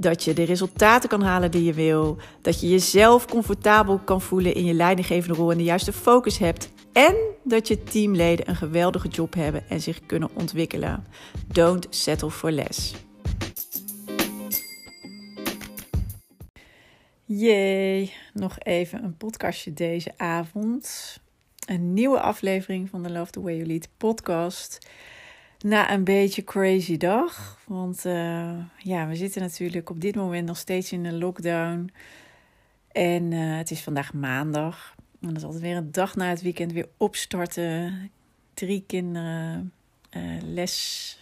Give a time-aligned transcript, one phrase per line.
[0.00, 2.16] Dat je de resultaten kan halen die je wil.
[2.42, 6.70] Dat je jezelf comfortabel kan voelen in je leidinggevende rol en de juiste focus hebt.
[6.92, 7.14] En
[7.44, 11.06] dat je teamleden een geweldige job hebben en zich kunnen ontwikkelen.
[11.46, 12.94] Don't settle for less.
[17.24, 21.18] Jee, nog even een podcastje deze avond.
[21.66, 24.78] Een nieuwe aflevering van de Love the Way You Lead podcast.
[25.64, 27.58] Na een beetje crazy dag.
[27.66, 31.90] Want uh, ja, we zitten natuurlijk op dit moment nog steeds in een lockdown.
[32.92, 34.94] En uh, het is vandaag maandag.
[35.20, 38.10] En dat is altijd weer een dag na het weekend weer opstarten.
[38.54, 39.72] Drie kinderen
[40.16, 41.18] uh, les.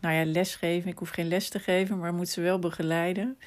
[0.00, 0.90] Nou ja, lesgeven.
[0.90, 3.38] Ik hoef geen les te geven, maar moet ze wel begeleiden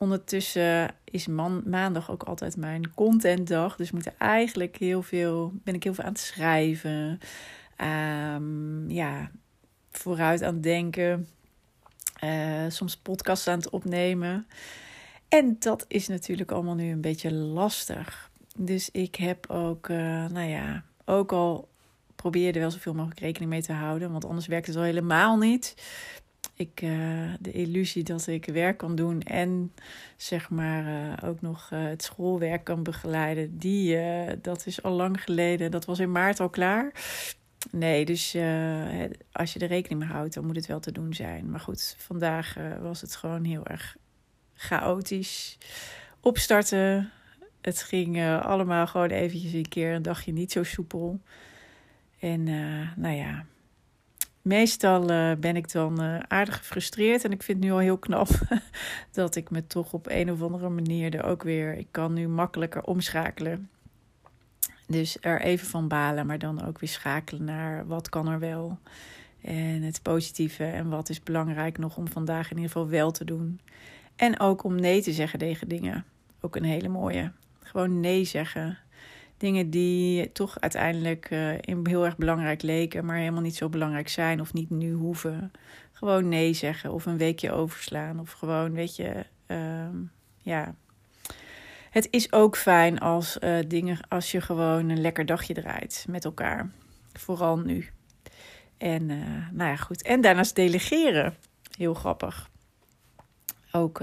[0.00, 3.76] Ondertussen is man, maandag ook altijd mijn contentdag.
[3.76, 7.20] Dus moet eigenlijk heel veel, ben ik heel veel aan het schrijven.
[8.36, 9.30] Um, ja,
[9.90, 11.28] vooruit aan het denken.
[12.24, 14.46] Uh, soms podcasts aan het opnemen.
[15.28, 18.30] En dat is natuurlijk allemaal nu een beetje lastig.
[18.56, 19.96] Dus ik heb ook, uh,
[20.26, 21.68] nou ja, ook al
[22.16, 24.12] probeerde wel zoveel mogelijk rekening mee te houden.
[24.12, 25.74] Want anders werkt het al helemaal niet
[26.54, 26.90] ik uh,
[27.40, 29.72] de illusie dat ik werk kan doen en
[30.16, 33.98] zeg maar ook nog het schoolwerk kan begeleiden, die,
[34.40, 35.70] dat is al lang geleden.
[35.70, 36.92] Dat was in maart al klaar.
[37.70, 38.36] Nee, dus
[39.32, 41.50] als je er rekening mee houdt, dan moet het wel te doen zijn.
[41.50, 43.96] Maar goed, vandaag was het gewoon heel erg
[44.54, 45.58] chaotisch.
[46.20, 47.10] Opstarten.
[47.60, 51.20] Het ging allemaal gewoon eventjes een keer een dagje niet zo soepel.
[52.18, 52.44] En
[52.96, 53.44] nou ja,
[54.42, 57.24] meestal ben ik dan aardig gefrustreerd.
[57.24, 58.28] En ik vind het nu al heel knap
[59.12, 61.74] dat ik me toch op een of andere manier er ook weer.
[61.74, 63.68] Ik kan nu makkelijker omschakelen.
[64.90, 68.78] Dus er even van balen, maar dan ook weer schakelen naar wat kan er wel.
[69.40, 73.24] En het positieve en wat is belangrijk nog om vandaag in ieder geval wel te
[73.24, 73.60] doen.
[74.16, 76.04] En ook om nee te zeggen tegen dingen.
[76.40, 77.32] Ook een hele mooie.
[77.62, 78.78] Gewoon nee zeggen
[79.36, 81.48] dingen die toch uiteindelijk uh,
[81.82, 85.52] heel erg belangrijk leken, maar helemaal niet zo belangrijk zijn of niet nu hoeven.
[85.92, 89.88] Gewoon nee zeggen of een weekje overslaan of gewoon, weet je, uh,
[90.38, 90.74] ja.
[91.90, 96.24] Het is ook fijn als uh, dingen, als je gewoon een lekker dagje draait met
[96.24, 96.70] elkaar.
[97.12, 97.88] Vooral nu.
[98.78, 100.02] En uh, nou ja, goed.
[100.02, 101.34] En daarnaast delegeren.
[101.76, 102.50] Heel grappig.
[103.72, 104.02] Ook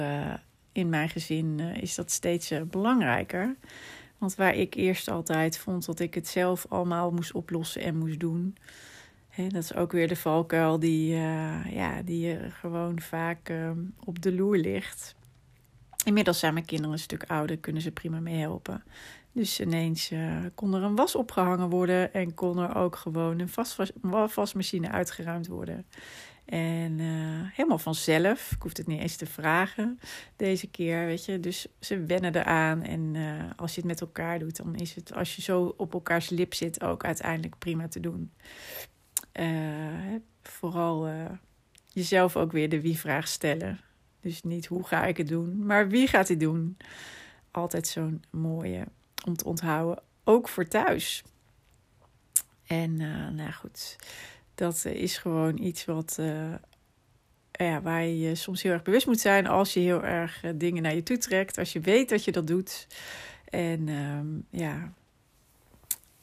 [0.72, 3.56] in mijn gezin is dat steeds belangrijker.
[4.18, 8.20] Want waar ik eerst altijd vond dat ik het zelf allemaal moest oplossen en moest
[8.20, 8.58] doen.
[9.30, 11.16] Hè, dat is ook weer de valkuil die,
[11.70, 13.72] ja, die gewoon vaak uh,
[14.04, 15.16] op de loer ligt.
[16.08, 18.84] Inmiddels zijn mijn kinderen een stuk ouder, kunnen ze prima mee helpen.
[19.32, 24.30] Dus ineens uh, kon er een was opgehangen worden en kon er ook gewoon een
[24.34, 25.86] wasmachine uitgeruimd worden.
[26.46, 28.52] En uh, helemaal vanzelf.
[28.52, 30.00] Ik hoefde het niet eens te vragen
[30.36, 31.40] deze keer, weet je.
[31.40, 32.84] Dus ze wennen eraan.
[32.84, 35.94] En uh, als je het met elkaar doet, dan is het, als je zo op
[35.94, 38.32] elkaars lip zit, ook uiteindelijk prima te doen.
[40.42, 41.10] Vooral
[41.88, 43.80] jezelf ook weer de wie-vraag stellen.
[44.28, 46.78] Dus niet hoe ga ik het doen, maar wie gaat het doen?
[47.52, 48.84] Altijd zo'n mooie
[49.26, 51.24] om te onthouden, ook voor thuis.
[52.66, 52.96] En
[53.36, 53.98] nou goed
[54.58, 56.54] dat is gewoon iets wat, uh,
[57.52, 60.84] ja, waar je soms heel erg bewust moet zijn als je heel erg uh, dingen
[60.84, 61.58] naar je toe trekt.
[61.58, 62.88] Als je weet dat je dat doet.
[63.50, 64.94] En um, ja,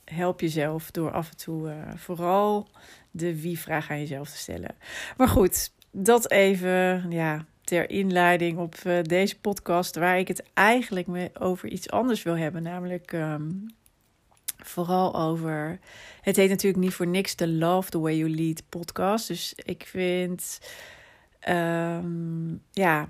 [0.05, 2.69] help jezelf door af en toe vooral
[3.11, 4.75] de wie-vraag aan jezelf te stellen.
[5.17, 11.31] Maar goed, dat even ja, ter inleiding op deze podcast, waar ik het eigenlijk me
[11.39, 12.63] over iets anders wil hebben.
[12.63, 13.67] Namelijk um,
[14.65, 15.79] Vooral over.
[16.21, 19.29] Het heet natuurlijk niet voor niks de Love the Way You Lead podcast.
[19.29, 20.61] Dus ik vind.
[21.49, 23.09] Um, ja,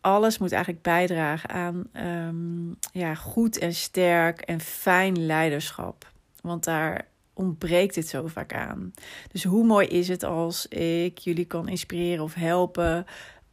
[0.00, 6.12] alles moet eigenlijk bijdragen aan um, ja, goed en sterk en fijn leiderschap.
[6.40, 8.92] Want daar ontbreekt het zo vaak aan.
[9.32, 13.06] Dus hoe mooi is het als ik jullie kan inspireren of helpen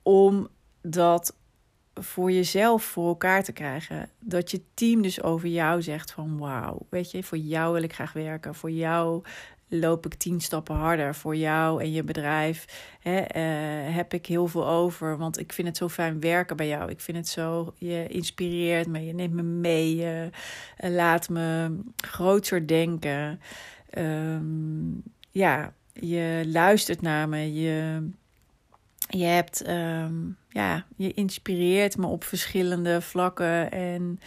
[0.10, 0.48] om
[0.82, 1.36] dat
[1.94, 4.10] voor jezelf voor elkaar te krijgen.
[4.20, 7.94] Dat je team dus over jou zegt van wauw, weet je, voor jou wil ik
[7.94, 8.56] graag werken.
[8.56, 9.24] Voor jou
[9.68, 12.66] loop ik tien stappen harder voor jou en je bedrijf.
[13.00, 16.68] Hè, eh, heb ik heel veel over, want ik vind het zo fijn werken bij
[16.68, 16.90] jou.
[16.90, 20.30] Ik vind het zo, je inspireert me, je neemt me mee, je
[20.78, 23.42] laat me groter denken.
[23.90, 24.92] Ehm,
[25.32, 28.10] ja, je luistert naar me, je,
[29.10, 30.14] je hebt, ehm,
[30.50, 33.72] ja, je inspireert me op verschillende vlakken.
[33.72, 34.20] En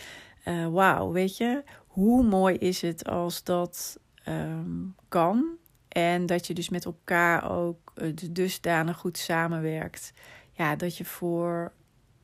[0.49, 5.45] uh, wauw, weet je, hoe mooi is het als dat ehm, kan.
[5.89, 10.13] En dat je dus met elkaar ook uh, dusdanig goed samenwerkt.
[10.53, 11.73] Ja, dat je voor,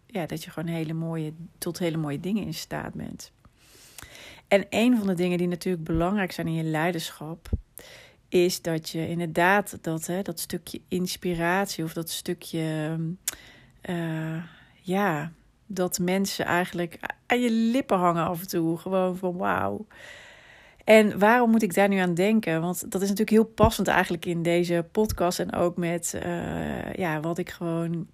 [0.07, 3.33] ja, dat je gewoon hele mooie, tot hele mooie dingen in staat bent.
[4.49, 7.49] En een van de dingen die natuurlijk belangrijk zijn in je leiderschap,
[8.29, 12.97] is dat je inderdaad dat, hè, dat stukje inspiratie of dat stukje,
[13.91, 14.43] uh,
[14.81, 15.33] ja,
[15.67, 18.79] dat mensen eigenlijk aan je lippen hangen af en toe.
[18.79, 19.87] Gewoon van wauw.
[20.85, 22.61] En waarom moet ik daar nu aan denken?
[22.61, 27.21] Want dat is natuurlijk heel passend eigenlijk in deze podcast en ook met uh, ja,
[27.21, 28.07] wat ik gewoon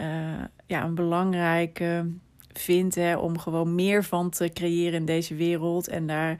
[0.00, 2.10] uh, ja, een belangrijke
[2.52, 5.88] vind hè, om gewoon meer van te creëren in deze wereld.
[5.88, 6.36] En daar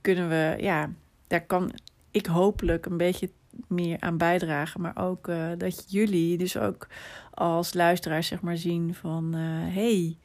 [0.00, 0.90] kunnen we, ja,
[1.28, 1.72] daar kan
[2.10, 3.30] ik hopelijk een beetje
[3.66, 4.80] meer aan bijdragen.
[4.80, 6.88] Maar ook uh, dat jullie dus ook
[7.34, 9.36] als luisteraars zeg maar zien van...
[9.36, 9.40] Uh,
[9.74, 10.18] hey,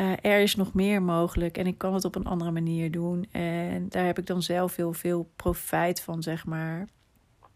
[0.00, 3.26] uh, er is nog meer mogelijk en ik kan het op een andere manier doen.
[3.30, 6.88] En daar heb ik dan zelf heel veel profijt van, zeg maar,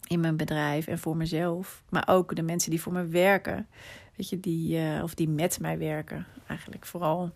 [0.07, 1.83] in mijn bedrijf en voor mezelf.
[1.89, 3.67] Maar ook de mensen die voor me werken,
[4.17, 7.31] weet je, die, of die met mij werken, eigenlijk vooral.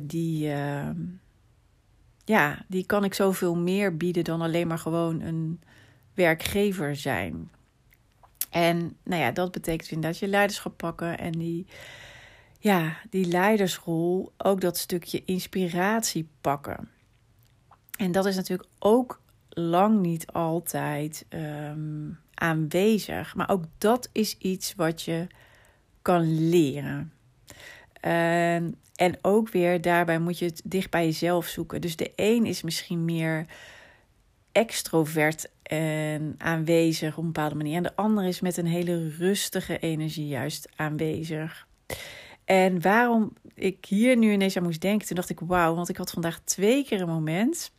[0.00, 0.52] Die,
[2.30, 5.60] ja, die kan ik zoveel meer bieden dan alleen maar gewoon een
[6.14, 7.50] werkgever zijn.
[8.50, 11.66] En nou ja, dat betekent inderdaad je leiderschap pakken en die
[12.58, 16.88] ja, die leidersrol, ook dat stukje inspiratie pakken.
[17.98, 23.34] En dat is natuurlijk ook lang niet altijd um, aanwezig.
[23.34, 25.26] Maar ook dat is iets wat je
[26.02, 27.12] kan leren.
[28.06, 31.80] Um, en ook weer daarbij moet je het dicht bij jezelf zoeken.
[31.80, 33.46] Dus de een is misschien meer
[34.52, 37.76] extrovert en aanwezig op een bepaalde manier.
[37.76, 41.66] En de ander is met een hele rustige energie juist aanwezig.
[42.44, 45.96] En waarom ik hier nu ineens aan moest denken, toen dacht ik wauw, want ik
[45.96, 47.72] had vandaag twee keer een moment.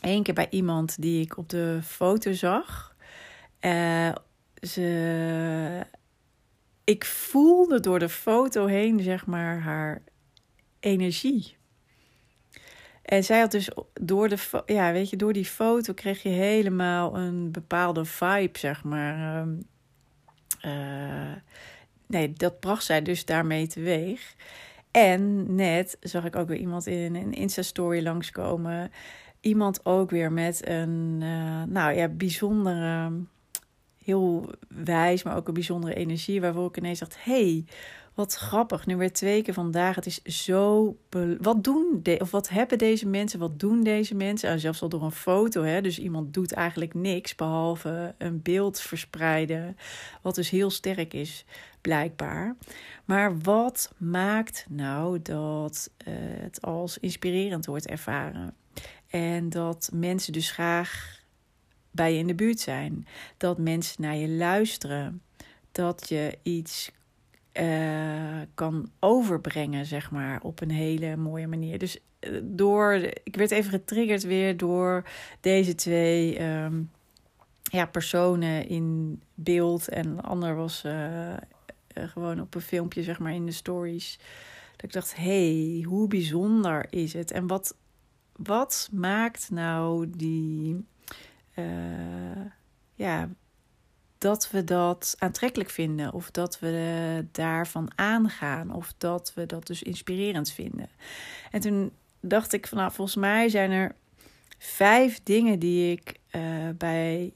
[0.00, 2.96] Eén keer bij iemand die ik op de foto zag.
[3.60, 4.14] Uh,
[4.60, 5.86] ze,
[6.84, 10.02] ik voelde door de foto heen, zeg maar, haar
[10.86, 11.56] energie.
[13.02, 17.16] En zij had dus door de, ja, weet je, door die foto kreeg je helemaal
[17.16, 19.46] een bepaalde vibe, zeg maar.
[20.66, 21.32] Uh,
[22.06, 24.34] nee, dat bracht zij dus daarmee teweeg.
[24.90, 28.92] En net zag ik ook weer iemand in een Insta-story langskomen.
[29.40, 33.12] Iemand ook weer met een, uh, nou ja, bijzondere,
[34.04, 36.40] heel wijs, maar ook een bijzondere energie.
[36.40, 37.64] Waarvoor ik ineens dacht: hey,
[38.16, 38.86] wat grappig.
[38.86, 39.94] Nu weer twee keer vandaag.
[39.94, 40.96] Het is zo.
[41.40, 43.38] Wat doen of wat hebben deze mensen?
[43.38, 44.48] Wat doen deze mensen?
[44.48, 45.62] En zelfs al door een foto.
[45.62, 45.80] Hè?
[45.80, 49.76] Dus iemand doet eigenlijk niks behalve een beeld verspreiden.
[50.22, 51.44] Wat dus heel sterk is
[51.80, 52.56] blijkbaar.
[53.04, 58.54] Maar wat maakt nou dat uh, het als inspirerend wordt ervaren?
[59.08, 61.20] En dat mensen dus graag
[61.90, 63.06] bij je in de buurt zijn.
[63.36, 65.22] Dat mensen naar je luisteren.
[65.72, 66.90] Dat je iets
[67.60, 71.78] uh, kan overbrengen, zeg maar, op een hele mooie manier.
[71.78, 75.04] Dus uh, door, ik werd even getriggerd weer door
[75.40, 76.90] deze twee um,
[77.62, 79.88] ja, personen in beeld.
[79.88, 81.34] En ander was eh,
[81.88, 84.18] gewoon op een filmpje, zeg maar, in de stories.
[84.72, 87.30] Dat ik dacht, hey, hoe bijzonder is het?
[87.30, 87.76] En wat,
[88.32, 90.84] wat maakt nou die...
[92.94, 93.28] Ja,
[94.26, 96.12] dat we dat aantrekkelijk vinden.
[96.12, 98.74] Of dat we daarvan aangaan.
[98.74, 100.88] Of dat we dat dus inspirerend vinden.
[101.50, 103.94] En toen dacht ik van, nou, volgens mij zijn er
[104.58, 106.42] vijf dingen die ik uh,
[106.78, 107.32] bij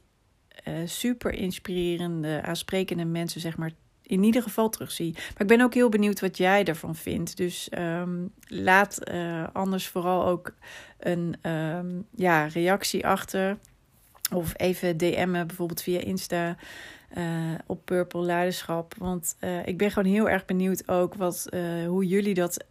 [0.69, 5.13] uh, super inspirerende, aansprekende mensen, zeg maar, in ieder geval terugzie.
[5.13, 7.37] Maar ik ben ook heel benieuwd wat jij ervan vindt.
[7.37, 10.55] Dus um, laat uh, anders vooral ook
[10.99, 13.59] een um, ja, reactie achter.
[14.33, 16.57] Of even DM'en, bijvoorbeeld via Insta.
[17.17, 18.95] Uh, op Purple Leiderschap.
[18.99, 21.49] Want uh, ik ben gewoon heel erg benieuwd ook wat,
[21.87, 22.65] hoe jullie dat,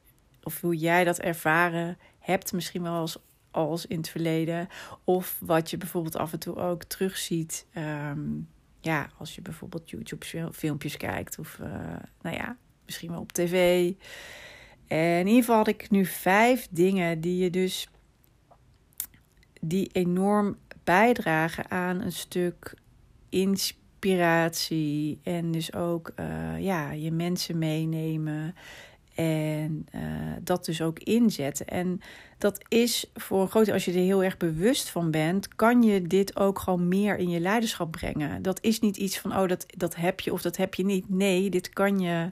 [0.44, 2.54] of hoe jij dat ervaren hebt.
[2.54, 3.18] Misschien wel als,
[3.52, 4.68] als in het verleden.
[5.04, 7.66] Of wat je bijvoorbeeld af en toe ook terugziet.
[7.78, 8.48] Um,
[8.82, 11.60] ja, als je bijvoorbeeld YouTube-filmpjes kijkt of
[12.22, 13.92] nou ja, misschien wel op tv.
[14.90, 17.90] En in ieder geval had ik nu vijf dingen die je dus
[19.62, 20.58] die enorm
[20.90, 22.74] bijdragen aan een stuk
[23.30, 28.56] inspiratie en dus ook uh, ja, je mensen meenemen
[29.16, 30.02] en uh,
[30.42, 31.68] dat dus ook inzetten.
[31.68, 32.02] En
[32.38, 36.02] dat is voor een groot als je er heel erg bewust van bent, kan je
[36.02, 38.42] dit ook gewoon meer in je leiderschap brengen.
[38.42, 41.10] Dat is niet iets van, oh, dat, dat heb je of dat heb je niet.
[41.10, 42.32] Nee, dit kan je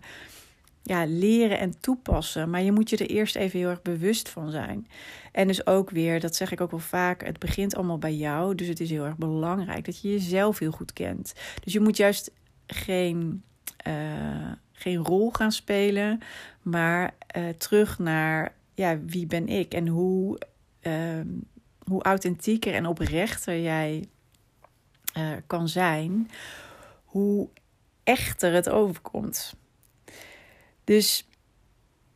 [0.88, 2.50] ja, leren en toepassen.
[2.50, 4.88] Maar je moet je er eerst even heel erg bewust van zijn.
[5.32, 8.56] En dus ook weer, dat zeg ik ook wel vaak, het begint allemaal bij jou.
[8.56, 11.34] Dus het is heel erg belangrijk dat je jezelf heel goed kent.
[11.64, 12.32] Dus je moet juist
[12.68, 13.44] geen,
[13.88, 16.20] uh, geen rol gaan spelen,
[16.62, 20.40] maar uh, terug naar ja, wie ben ik en hoe,
[20.82, 20.94] uh,
[21.84, 24.08] hoe authentieker en oprechter jij
[25.18, 26.30] uh, kan zijn,
[27.06, 27.50] hoe
[28.04, 29.56] echter het overkomt.
[30.88, 31.28] Dus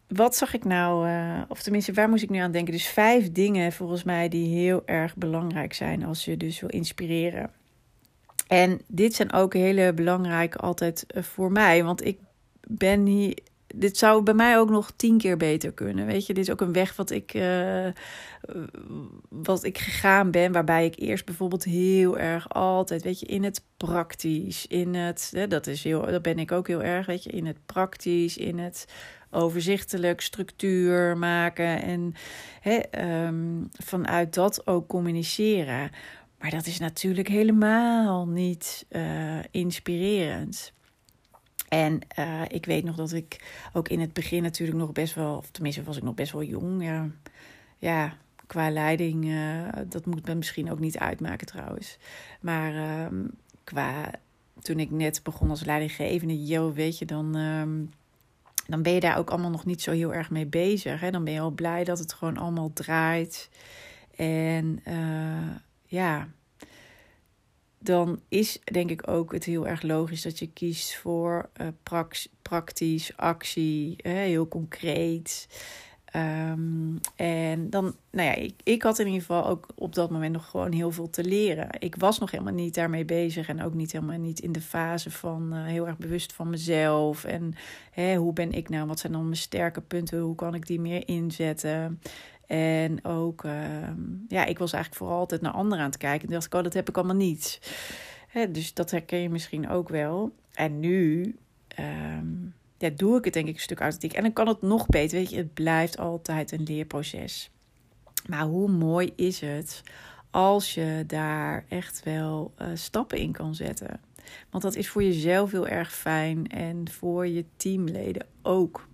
[0.07, 2.73] wat zag ik nou, uh, of tenminste, waar moest ik nu aan denken?
[2.73, 7.51] Dus vijf dingen volgens mij die heel erg belangrijk zijn als je dus wil inspireren.
[8.47, 12.19] En dit zijn ook hele belangrijke altijd voor mij, want ik
[12.67, 13.37] ben hier.
[13.75, 16.05] Dit zou bij mij ook nog tien keer beter kunnen.
[16.05, 17.87] Weet je, dit is ook een weg wat ik, uh,
[19.29, 20.51] wat ik gegaan ben.
[20.51, 25.47] Waarbij ik eerst bijvoorbeeld heel erg altijd, weet je, in het praktisch, in het, hè,
[25.47, 28.59] dat is heel, dat ben ik ook heel erg, weet je, in het praktisch, in
[28.59, 28.85] het
[29.31, 32.13] overzichtelijk structuur maken en
[32.61, 32.79] hè,
[33.25, 35.89] um, vanuit dat ook communiceren.
[36.39, 40.73] Maar dat is natuurlijk helemaal niet uh, inspirerend.
[41.67, 43.41] En uh, ik weet nog dat ik
[43.73, 46.43] ook in het begin natuurlijk nog best wel, of tenminste was ik nog best wel
[46.43, 46.83] jong.
[46.83, 47.09] Ja,
[47.77, 48.17] ja
[48.51, 51.97] qua leiding, uh, dat moet me misschien ook niet uitmaken trouwens.
[52.41, 53.19] Maar uh,
[53.63, 54.11] qua,
[54.61, 57.89] toen ik net begon als leidinggevende, yo, weet je, dan, um,
[58.67, 60.99] dan ben je daar ook allemaal nog niet zo heel erg mee bezig.
[60.99, 61.11] Hè?
[61.11, 63.49] Dan ben je al blij dat het gewoon allemaal draait.
[64.15, 65.55] En uh,
[65.85, 66.27] ja,
[67.79, 71.67] dan is denk ik ook het heel erg logisch dat je kiest voor uh,
[72.41, 75.47] praktisch, actie, hè, heel concreet.
[76.15, 80.33] Um, en dan, nou ja, ik, ik had in ieder geval ook op dat moment
[80.33, 81.67] nog gewoon heel veel te leren.
[81.79, 85.11] Ik was nog helemaal niet daarmee bezig en ook niet helemaal niet in de fase
[85.11, 87.23] van uh, heel erg bewust van mezelf.
[87.23, 87.53] En
[87.91, 90.79] hè, hoe ben ik nou, wat zijn dan mijn sterke punten, hoe kan ik die
[90.79, 92.01] meer inzetten?
[92.47, 93.53] En ook, uh,
[94.27, 96.27] ja, ik was eigenlijk vooral altijd naar anderen aan het kijken.
[96.27, 97.59] En dacht ik, oh, dat heb ik allemaal niet.
[98.27, 100.31] Hè, dus dat herken je misschien ook wel.
[100.53, 101.35] En nu
[101.79, 104.13] um, ja, doe ik het denk ik een stuk authentiek.
[104.13, 105.17] En dan kan het nog beter.
[105.17, 107.51] Weet je, het blijft altijd een leerproces.
[108.27, 109.83] Maar hoe mooi is het
[110.31, 113.99] als je daar echt wel uh, stappen in kan zetten?
[114.49, 118.87] Want dat is voor jezelf heel erg fijn en voor je teamleden ook.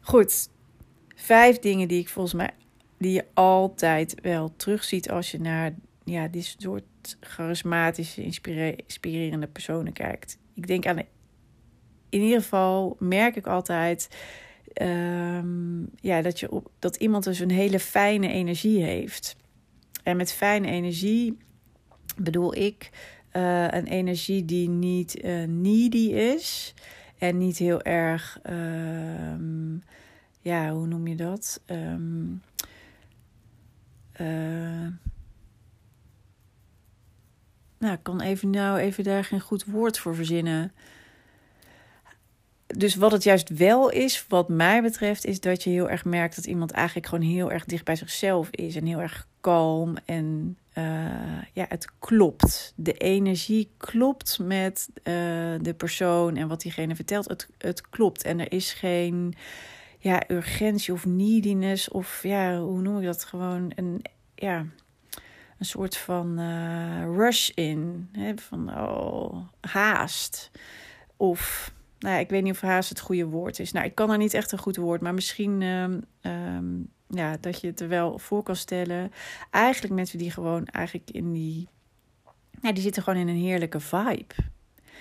[0.00, 0.48] Goed,
[1.14, 2.50] vijf dingen die ik volgens mij
[2.98, 5.74] die je altijd wel terugziet als je naar
[6.04, 10.38] ja, dit soort charismatische, inspirerende personen kijkt.
[10.54, 11.04] Ik denk aan de,
[12.14, 14.08] in ieder geval merk ik altijd
[14.82, 19.36] um, ja, dat, je dat iemand dus een hele fijne energie heeft.
[20.02, 21.36] En met fijne energie
[22.16, 22.90] bedoel ik
[23.32, 26.74] uh, een energie die niet uh, needy is
[27.18, 28.38] en niet heel erg.
[28.50, 29.78] Uh,
[30.40, 31.60] ja, hoe noem je dat?
[31.66, 32.42] Um,
[34.20, 34.88] uh,
[37.78, 40.72] nou, ik kan even nou even daar geen goed woord voor verzinnen.
[42.66, 46.36] Dus wat het juist wel is, wat mij betreft, is dat je heel erg merkt
[46.36, 50.56] dat iemand eigenlijk gewoon heel erg dicht bij zichzelf is en heel erg kalm en
[50.78, 50.84] uh,
[51.52, 52.72] ja, het klopt.
[52.76, 55.04] De energie klopt met uh,
[55.60, 57.28] de persoon en wat diegene vertelt.
[57.28, 59.34] Het, het klopt en er is geen
[59.98, 63.24] ja, urgentie of neediness of ja, hoe noem ik dat?
[63.24, 64.04] Gewoon een,
[64.34, 64.66] ja,
[65.58, 68.08] een soort van uh, rush in.
[68.12, 68.32] Hè?
[68.36, 70.50] Van oh, haast.
[71.16, 71.72] Of,
[72.04, 73.72] nou ik weet niet of haast het goede woord is.
[73.72, 77.60] Nou, ik kan er niet echt een goed woord, maar misschien um, um, ja, dat
[77.60, 79.12] je het er wel voor kan stellen.
[79.50, 81.68] Eigenlijk mensen die gewoon eigenlijk in die.
[82.60, 84.34] Ja, die zitten gewoon in een heerlijke vibe.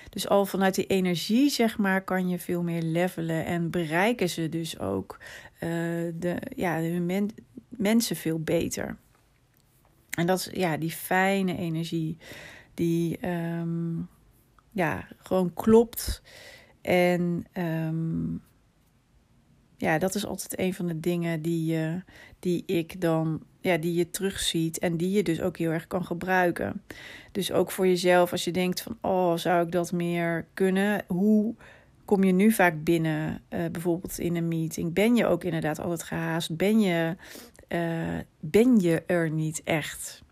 [0.10, 4.50] Dus al vanuit die energie, zeg maar, kan je veel meer levelen en bereiken ze
[4.50, 5.17] dus ook
[5.53, 5.69] uh,
[6.15, 7.29] de, ja, men,
[7.69, 8.98] mensen veel beter.
[10.10, 12.17] En dat is ja, die fijne energie
[12.74, 14.10] die um,
[14.72, 16.22] ja, gewoon klopt.
[16.84, 18.42] En um,
[19.78, 21.94] ja, dat is altijd een van de dingen die, uh,
[22.40, 26.06] die ik dan, ja, die je terugziet en die je dus ook heel erg kan
[26.06, 26.82] gebruiken.
[27.32, 31.04] Dus ook voor jezelf, als je denkt van, oh, zou ik dat meer kunnen?
[31.08, 31.56] Hoe
[32.06, 34.94] kom je nu vaak binnen, uh, bijvoorbeeld in een meeting?
[34.94, 36.56] Ben je ook inderdaad altijd gehaast?
[36.56, 37.16] Ben je
[37.74, 40.24] uh, ben je er niet echt.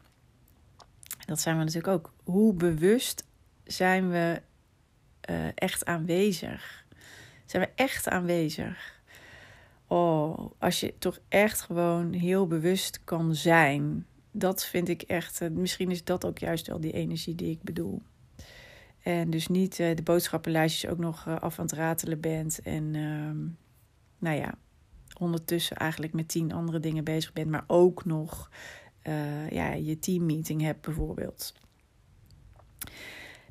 [1.25, 2.13] Dat zijn we natuurlijk ook.
[2.24, 3.25] Hoe bewust
[3.63, 4.41] zijn we
[5.31, 6.85] uh, echt aanwezig?
[7.45, 9.01] Zijn we echt aanwezig?
[9.88, 14.05] Oh, als je toch echt gewoon heel bewust kan zijn.
[14.31, 15.41] Dat vind ik echt.
[15.41, 18.01] Uh, misschien is dat ook juist wel die energie die ik bedoel.
[19.03, 22.59] En dus niet uh, de boodschappenlijstjes ook nog af aan het ratelen bent.
[22.61, 23.38] En ehm,
[24.17, 24.53] nou ja,
[25.19, 28.50] ondertussen eigenlijk met tien andere dingen bezig bent, maar ook nog
[29.50, 31.53] ja, je teammeeting hebt bijvoorbeeld.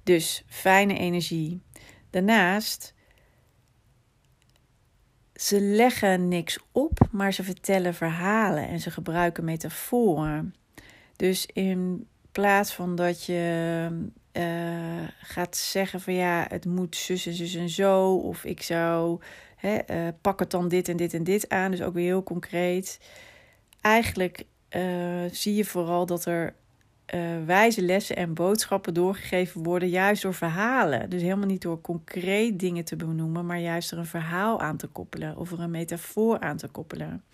[0.03, 1.61] Dus fijne energie.
[2.11, 2.95] Daarnaast,
[5.35, 10.55] ze leggen niks op, maar ze vertellen verhalen en ze gebruiken metaforen.
[11.17, 13.89] Dus in plaats van dat je
[14.33, 19.21] uh, gaat zeggen van ja, het moet zus en zus en zo, of ik zou
[19.61, 21.71] Hè, uh, pak het dan dit en dit en dit aan.
[21.71, 23.01] Dus ook weer heel concreet.
[23.81, 24.45] Eigenlijk
[24.77, 26.55] uh, zie je vooral dat er
[27.15, 31.11] uh, wijze lessen en boodschappen doorgegeven worden, juist door verhalen.
[31.11, 34.87] Dus helemaal niet door concreet dingen te benoemen, maar juist er een verhaal aan te
[34.87, 37.25] koppelen of er een metafoor aan te koppelen.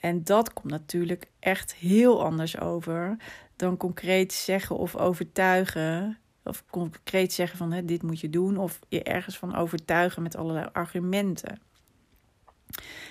[0.00, 3.16] En dat komt natuurlijk echt heel anders over
[3.56, 8.78] dan concreet zeggen of overtuigen of concreet zeggen van hè, dit moet je doen, of
[8.88, 11.60] je ergens van overtuigen met allerlei argumenten.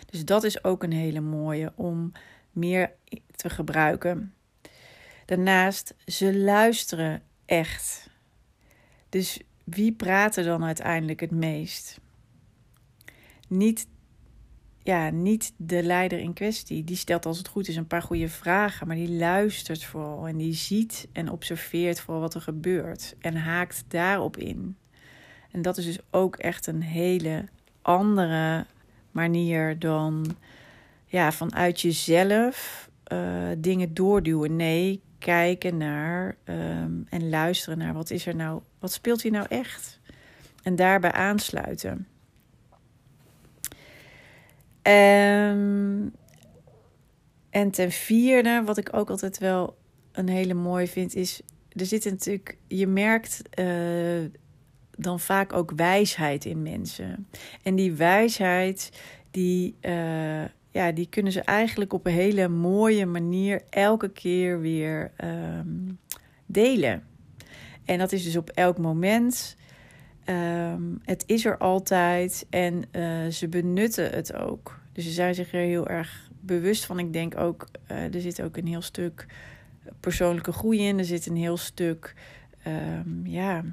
[0.06, 2.12] Dus dat is ook een hele mooie om
[2.52, 2.92] meer
[3.36, 4.34] te gebruiken.
[5.28, 8.10] Daarnaast, ze luisteren echt.
[9.10, 12.00] Dus wie praat er dan uiteindelijk het meest?
[13.48, 13.88] Niet
[14.84, 16.84] ja, niet de leider in kwestie.
[16.84, 20.38] Die stelt als het goed is een paar goede vragen, maar die luistert vooral en
[20.38, 24.78] die ziet en observeert vooral wat er gebeurt en haakt daarop in.
[25.52, 27.46] En dat is dus ook echt een hele
[27.82, 28.66] andere
[29.12, 30.36] manier dan
[31.06, 34.56] ja, vanuit jezelf uh, dingen doorduwen.
[34.56, 39.46] Nee, kijken naar um, en luisteren naar wat is er nou, wat speelt hier nou
[39.50, 40.00] echt?
[40.64, 42.08] En daarbij aansluiten.
[44.82, 46.14] Um,
[47.50, 49.78] en ten vierde, wat ik ook altijd wel
[50.12, 54.30] een hele mooie vind, is er zit natuurlijk, je merkt uh,
[54.98, 57.28] dan vaak ook wijsheid in mensen.
[57.64, 60.44] En die wijsheid, die, uh,
[60.78, 66.00] ja, die kunnen ze eigenlijk op een hele mooie manier elke keer weer um,
[66.46, 67.04] delen.
[67.86, 69.56] En dat is dus op elk moment.
[70.30, 74.80] Um, het is er altijd en uh, ze benutten het ook.
[74.94, 77.00] Dus ze zijn zich er heel erg bewust van.
[77.00, 79.26] Ik denk ook, uh, er zit ook een heel stuk
[80.00, 80.98] persoonlijke groei in.
[80.98, 82.14] Er zit een heel stuk,
[82.68, 83.64] um, ja,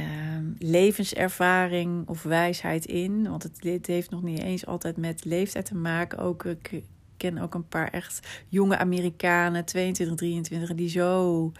[0.00, 3.28] um, levenservaring of wijsheid in.
[3.28, 6.18] Want het, het, heeft nog niet eens altijd met leeftijd te maken.
[6.18, 6.82] Ook, ik
[7.16, 11.52] ken ook een paar echt jonge Amerikanen, 22, 23, die zo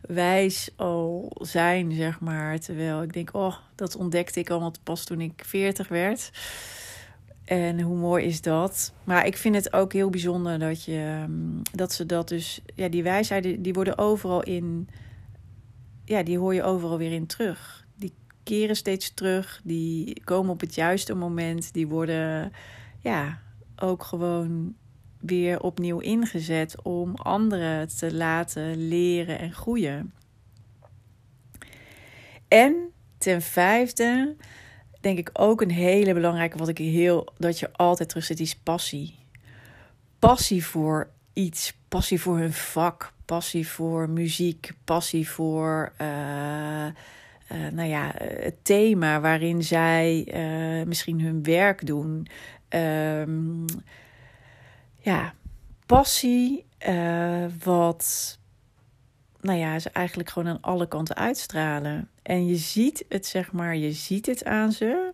[0.00, 2.58] wijs al zijn, zeg maar.
[2.58, 6.30] Terwijl ik denk, oh, dat ontdekte ik al pas toen ik 40 werd.
[7.44, 8.92] En hoe mooi is dat?
[9.04, 12.60] Maar ik vind het ook heel bijzonder dat, je, ehm, dat ze dat dus...
[12.74, 14.88] Ja, die wijsheid die worden overal in...
[16.10, 17.86] Ja, die hoor je overal weer in terug.
[17.96, 19.60] Die keren steeds terug.
[19.64, 21.72] Die komen op het juiste moment.
[21.72, 22.52] Die worden
[22.98, 23.42] ja,
[23.76, 24.74] ook gewoon
[25.20, 30.14] weer opnieuw ingezet om anderen te laten leren en groeien.
[32.48, 34.36] En ten vijfde
[35.00, 38.56] denk ik ook een hele belangrijke, wat ik heel, dat je altijd terug zit, is
[38.56, 39.18] passie.
[40.18, 46.92] Passie voor iets, passie voor hun vak, passie voor muziek, passie voor, uh, uh,
[47.72, 52.26] nou ja, het thema waarin zij uh, misschien hun werk doen.
[52.68, 53.64] Um,
[54.98, 55.34] ja,
[55.86, 56.64] passie,
[57.64, 58.38] wat,
[59.40, 62.08] nou ja, ze eigenlijk gewoon aan alle kanten uitstralen.
[62.22, 65.12] En je ziet het, zeg maar, je ziet het aan ze.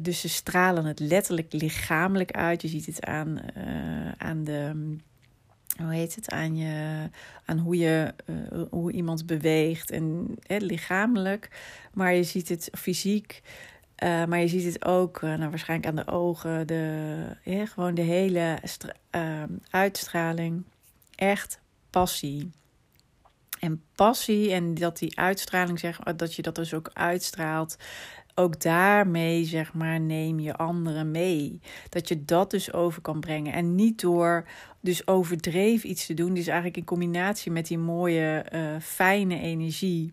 [0.00, 2.62] Dus ze stralen het letterlijk lichamelijk uit.
[2.62, 3.40] Je ziet het aan,
[4.18, 4.96] aan de.
[5.76, 6.30] Hoe heet het?
[6.30, 7.08] Aan, je,
[7.44, 11.50] aan hoe, je, uh, hoe iemand beweegt en lichamelijk.
[11.92, 13.42] Maar je ziet het fysiek.
[14.04, 17.94] Uh, maar je ziet het ook uh, nou, waarschijnlijk aan de ogen, de, ja, gewoon
[17.94, 18.58] de hele
[19.70, 20.64] uitstraling.
[21.14, 21.60] Echt
[21.90, 22.50] passie.
[23.60, 27.76] En passie en dat die uitstraling, zeg, dat je dat dus ook uitstraalt.
[28.38, 31.60] Ook daarmee, zeg maar, neem je anderen mee.
[31.88, 33.52] Dat je dat dus over kan brengen.
[33.52, 34.48] En niet door
[34.80, 36.34] dus overdreven iets te doen.
[36.34, 38.44] Dus eigenlijk in combinatie met die mooie,
[38.82, 40.12] fijne energie.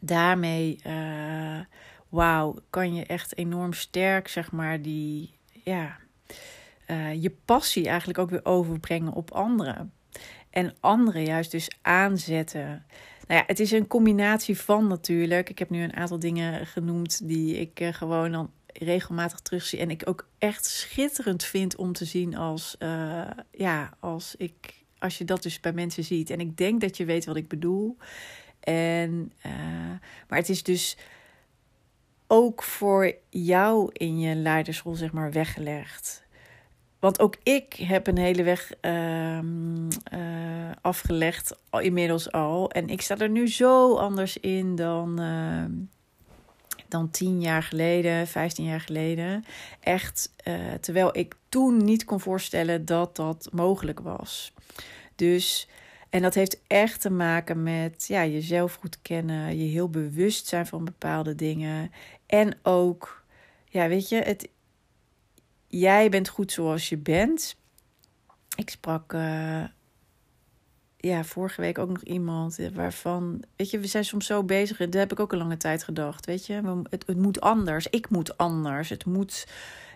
[0.00, 0.80] Daarmee
[2.08, 5.30] wauw, kan je echt enorm sterk, zeg maar, die,
[5.64, 5.96] ja,
[6.86, 9.92] uh, je passie eigenlijk ook weer overbrengen op anderen.
[10.50, 12.86] En anderen juist dus aanzetten.
[13.30, 15.50] Nou ja, het is een combinatie van natuurlijk.
[15.50, 19.78] Ik heb nu een aantal dingen genoemd die ik uh, gewoon dan regelmatig terugzie.
[19.78, 25.18] En ik ook echt schitterend vind om te zien als, uh, ja, als, ik, als
[25.18, 26.30] je dat dus bij mensen ziet.
[26.30, 27.96] En ik denk dat je weet wat ik bedoel.
[28.60, 29.52] En, uh,
[30.28, 30.96] maar het is dus
[32.26, 36.22] ook voor jou in je leidersrol, zeg maar, weggelegd.
[37.00, 42.70] Want ook ik heb een hele weg uh, uh, afgelegd, inmiddels al.
[42.70, 45.64] En ik sta er nu zo anders in dan, uh,
[46.88, 49.44] dan tien jaar geleden, vijftien jaar geleden.
[49.80, 54.52] Echt, eh, terwijl ik toen niet kon voorstellen dat dat mogelijk was.
[55.14, 55.68] Dus,
[56.10, 60.66] en dat heeft echt te maken met ja, jezelf goed kennen, je heel bewust zijn
[60.66, 61.92] van bepaalde dingen.
[62.26, 63.24] En ook,
[63.64, 64.48] ja, weet je, het,
[65.70, 67.56] jij bent goed zoals je bent.
[68.56, 69.64] Ik sprak uh,
[70.96, 74.76] ja, vorige week ook nog iemand waarvan, weet je, we zijn soms zo bezig.
[74.76, 76.82] Dat heb ik ook een lange tijd gedacht, weet je.
[76.90, 77.86] Het, het moet anders.
[77.86, 78.88] Ik moet anders.
[78.88, 79.46] Het moet,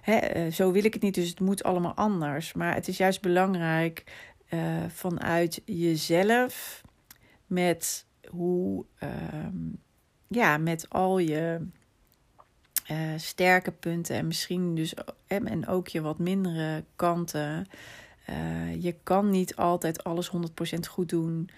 [0.01, 2.53] hè, eh, zo wil ik het niet, dus het moet allemaal anders.
[2.53, 4.05] Maar het is juist belangrijk
[4.89, 6.83] vanuit jezelf
[7.47, 9.09] met hoe, uh,
[10.29, 11.67] ja, met al je
[12.91, 14.95] uh, sterke punten en misschien dus
[15.27, 17.67] en ook je wat mindere kanten.
[18.31, 21.49] Uh, je kan niet altijd alles 100% goed doen.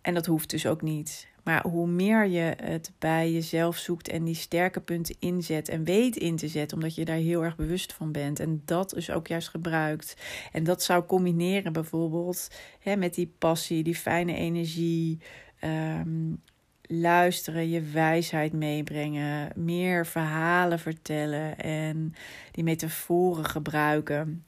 [0.00, 1.28] En dat hoeft dus ook niet.
[1.48, 6.16] Maar hoe meer je het bij jezelf zoekt en die sterke punten inzet en weet
[6.16, 9.26] in te zetten, omdat je daar heel erg bewust van bent en dat dus ook
[9.26, 10.16] juist gebruikt.
[10.52, 12.48] En dat zou combineren bijvoorbeeld
[12.80, 15.18] hè, met die passie, die fijne energie,
[15.64, 16.42] um,
[16.88, 22.14] luisteren, je wijsheid meebrengen, meer verhalen vertellen en
[22.50, 24.44] die metaforen gebruiken.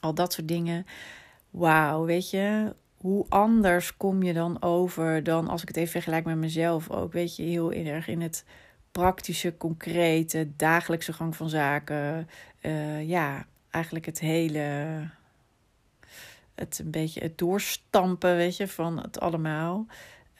[0.00, 0.86] Al dat soort dingen.
[1.50, 6.24] Wauw, weet je, hoe anders kom je dan over dan als ik het even vergelijk
[6.24, 7.12] met mezelf ook.
[7.12, 8.44] Weet je, heel erg in het
[8.92, 12.28] praktische, concrete, dagelijkse gang van zaken.
[12.62, 15.08] Uh, ja, eigenlijk het hele.
[16.54, 19.86] Het een beetje het doorstampen, weet je, van het allemaal.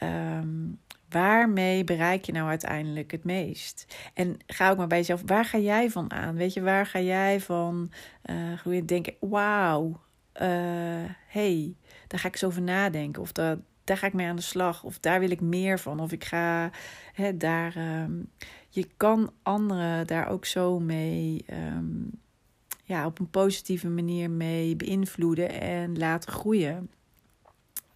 [0.03, 0.79] Um,
[1.11, 3.97] Waarmee bereik je nou uiteindelijk het meest?
[4.15, 6.35] En ga ook maar bij jezelf, waar ga jij van aan?
[6.35, 7.91] Weet je, waar ga jij van
[8.31, 8.87] uh, groeien?
[8.87, 10.01] Denken, wauw,
[10.43, 10.49] uh,
[11.27, 13.23] hey, daar ga ik eens over nadenken.
[13.23, 14.85] Of daar ga ik mee aan de slag.
[14.85, 16.01] Of daar wil ik meer van.
[16.01, 16.71] Of ik ga
[17.13, 18.03] hè, daar.
[18.03, 18.31] Um,
[18.69, 21.45] je kan anderen daar ook zo mee.
[21.77, 22.11] Um,
[22.85, 26.91] ja, op een positieve manier mee beïnvloeden en laten groeien.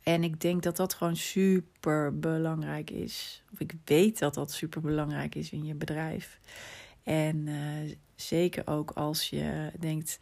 [0.05, 3.43] En ik denk dat dat gewoon super belangrijk is.
[3.53, 6.41] Of ik weet dat dat super belangrijk is in je bedrijf.
[7.03, 10.19] En uh, zeker ook als je denkt: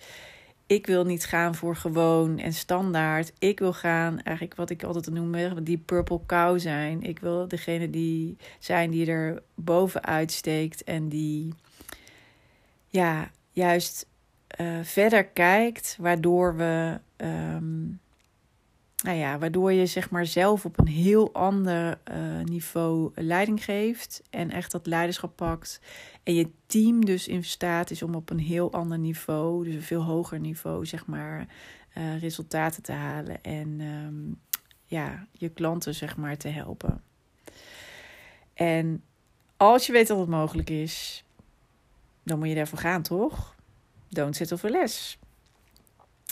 [0.67, 3.33] ik wil niet gaan voor gewoon en standaard.
[3.39, 7.03] Ik wil gaan, eigenlijk wat ik altijd noem, die purple cow zijn.
[7.03, 11.55] Ik wil degene die zijn die er bovenuit steekt en die
[12.87, 14.07] ja, juist
[14.61, 17.01] uh, verder kijkt, waardoor we.
[17.17, 18.01] Um,
[19.03, 24.23] nou ja, waardoor je zeg maar zelf op een heel ander uh, niveau leiding geeft
[24.31, 25.81] en echt dat leiderschap pakt.
[26.23, 29.83] En je team dus in staat is om op een heel ander niveau, dus een
[29.83, 31.47] veel hoger niveau, zeg maar,
[31.99, 34.41] uh, resultaten te halen en um,
[34.85, 37.03] ja, je klanten zeg maar te helpen.
[38.55, 39.03] En
[39.57, 41.25] als je weet dat het mogelijk is,
[42.23, 43.57] dan moet je daarvoor gaan, toch?
[44.09, 45.19] Don't settle for less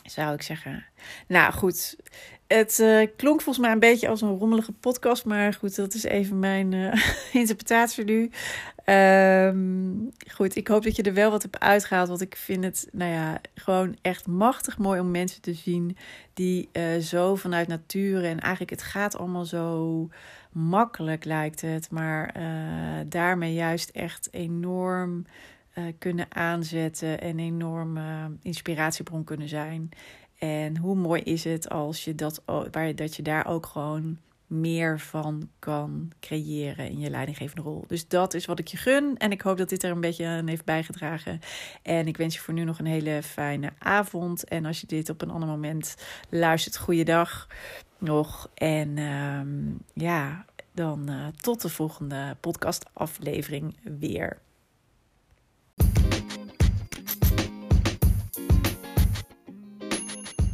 [0.04, 0.84] zou ik zeggen.
[1.26, 1.96] Nou goed,
[2.54, 6.02] het uh, klonk volgens mij een beetje als een rommelige podcast, maar goed, dat is
[6.02, 6.92] even mijn uh,
[7.42, 8.30] interpretatie nu.
[8.94, 12.88] Um, goed, ik hoop dat je er wel wat hebt uitgehaald, want ik vind het,
[12.92, 15.96] nou ja, gewoon echt machtig mooi om mensen te zien
[16.34, 20.08] die uh, zo vanuit nature en eigenlijk het gaat allemaal zo
[20.52, 22.34] makkelijk lijkt het, maar
[23.06, 25.26] daarmee juist echt enorm
[25.98, 29.90] kunnen aanzetten en enorme inspiratiebron kunnen zijn.
[30.40, 35.00] En hoe mooi is het als je dat, waar, dat je daar ook gewoon meer
[35.00, 37.84] van kan creëren in je leidinggevende rol.
[37.86, 39.16] Dus dat is wat ik je gun.
[39.18, 41.40] En ik hoop dat dit er een beetje aan heeft bijgedragen.
[41.82, 44.44] En ik wens je voor nu nog een hele fijne avond.
[44.44, 45.96] En als je dit op een ander moment
[46.28, 47.46] luistert, goede dag
[47.98, 48.50] nog.
[48.54, 54.38] En um, ja, dan uh, tot de volgende podcastaflevering weer.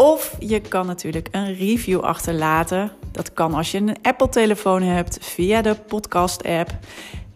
[0.00, 2.92] Of je kan natuurlijk een review achterlaten.
[3.12, 6.70] Dat kan als je een Apple-telefoon hebt via de podcast-app.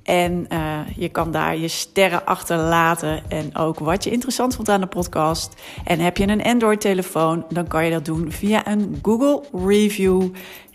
[0.02, 4.80] En uh, je kan daar je sterren achterlaten en ook wat je interessant vond aan
[4.80, 5.54] de podcast.
[5.84, 10.22] En heb je een Android-telefoon, dan kan je dat doen via een Google Review.